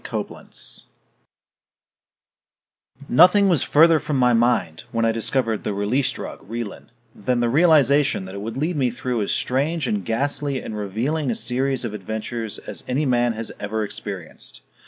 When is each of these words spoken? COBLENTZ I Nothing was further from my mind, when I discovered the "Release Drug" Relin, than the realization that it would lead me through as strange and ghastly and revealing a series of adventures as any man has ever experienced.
COBLENTZ 0.03 0.85
I 3.01 3.03
Nothing 3.07 3.47
was 3.49 3.61
further 3.61 3.99
from 3.99 4.17
my 4.17 4.33
mind, 4.33 4.83
when 4.91 5.05
I 5.05 5.11
discovered 5.11 5.63
the 5.63 5.75
"Release 5.75 6.11
Drug" 6.11 6.39
Relin, 6.49 6.87
than 7.13 7.39
the 7.39 7.49
realization 7.49 8.25
that 8.25 8.33
it 8.33 8.41
would 8.41 8.57
lead 8.57 8.77
me 8.77 8.89
through 8.89 9.21
as 9.21 9.31
strange 9.31 9.85
and 9.85 10.03
ghastly 10.03 10.59
and 10.59 10.75
revealing 10.75 11.29
a 11.29 11.35
series 11.35 11.85
of 11.85 11.93
adventures 11.93 12.57
as 12.57 12.83
any 12.87 13.05
man 13.05 13.33
has 13.33 13.51
ever 13.59 13.83
experienced. 13.83 14.61